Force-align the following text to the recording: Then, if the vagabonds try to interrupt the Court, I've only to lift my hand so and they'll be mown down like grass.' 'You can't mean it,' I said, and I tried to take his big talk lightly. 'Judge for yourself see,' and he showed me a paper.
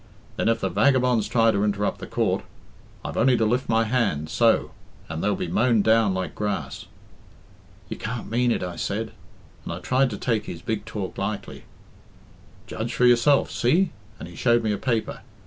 Then, 0.35 0.49
if 0.49 0.61
the 0.61 0.69
vagabonds 0.69 1.27
try 1.27 1.51
to 1.51 1.63
interrupt 1.63 1.99
the 1.99 2.07
Court, 2.07 2.43
I've 3.05 3.17
only 3.17 3.37
to 3.37 3.45
lift 3.45 3.69
my 3.69 3.83
hand 3.83 4.31
so 4.31 4.71
and 5.07 5.23
they'll 5.23 5.35
be 5.35 5.47
mown 5.47 5.83
down 5.83 6.15
like 6.15 6.33
grass.' 6.33 6.87
'You 7.87 7.97
can't 7.97 8.27
mean 8.27 8.51
it,' 8.51 8.63
I 8.63 8.77
said, 8.77 9.11
and 9.63 9.73
I 9.73 9.77
tried 9.77 10.09
to 10.09 10.17
take 10.17 10.45
his 10.45 10.63
big 10.63 10.85
talk 10.85 11.19
lightly. 11.19 11.65
'Judge 12.65 12.95
for 12.95 13.05
yourself 13.05 13.51
see,' 13.51 13.91
and 14.17 14.27
he 14.27 14.35
showed 14.35 14.63
me 14.63 14.71
a 14.71 14.77
paper. 14.79 15.19